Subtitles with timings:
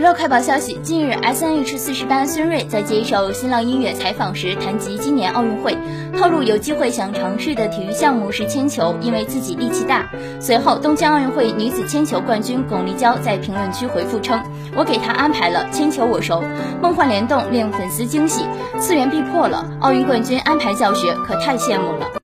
[0.00, 1.76] 娱乐快报消息：近日，S.N.H.
[1.76, 5.76] 四十八孙瑞在接受新浪音乐采访时谈及今年奥运会，
[6.16, 10.10] 透露有机会想尝试的体育项目是铅球，因为自己力气大。
[10.40, 14.42] 随后，东京奥运会女子铅球冠军巩立姣在评论区回复称
[14.74, 16.42] ：“我给她安排了铅球，我熟。”
[16.80, 18.46] 梦幻联动令粉丝惊喜，
[18.78, 22.19] 次元壁破了，奥运冠军安排教学，可太羡慕了。